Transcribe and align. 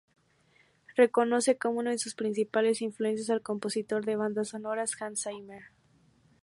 Reconoce 0.95 1.59
como 1.59 1.77
una 1.77 1.91
de 1.91 1.99
sus 1.99 2.15
principales 2.15 2.81
influencias 2.81 3.29
al 3.29 3.43
compositor 3.43 4.03
de 4.03 4.15
bandas 4.15 4.47
sonoras 4.47 4.99
Hans 4.99 5.25
Zimmer. 5.25 5.65